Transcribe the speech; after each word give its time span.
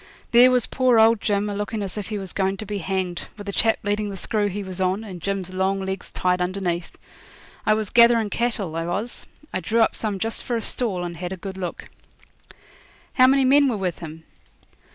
There 0.31 0.49
was 0.49 0.65
poor 0.65 0.97
old 0.97 1.21
Jim 1.21 1.47
a 1.47 1.53
lookin' 1.53 1.83
as 1.83 1.95
if 1.95 2.07
he 2.07 2.17
was 2.17 2.33
goin' 2.33 2.57
to 2.57 2.65
be 2.65 2.79
hanged, 2.79 3.27
with 3.37 3.47
a 3.47 3.51
chap 3.51 3.77
leading 3.83 4.09
the 4.09 4.17
screw 4.17 4.47
he 4.47 4.63
was 4.63 4.81
on, 4.81 5.03
and 5.03 5.21
Jim's 5.21 5.53
long 5.53 5.85
legs 5.85 6.09
tied 6.09 6.41
underneath. 6.41 6.97
I 7.67 7.75
was 7.75 7.91
gatherin' 7.91 8.31
cattle, 8.31 8.75
I 8.75 8.87
was. 8.87 9.27
I 9.53 9.59
drew 9.59 9.85
some 9.91 10.15
up 10.15 10.21
just 10.21 10.43
for 10.43 10.55
a 10.55 10.61
stall, 10.63 11.03
and 11.03 11.17
had 11.17 11.31
a 11.33 11.37
good 11.37 11.55
look.' 11.55 11.87
'How 13.13 13.27
many 13.27 13.45
men 13.45 13.67
were 13.67 13.77
with 13.77 13.99
him?' 13.99 14.23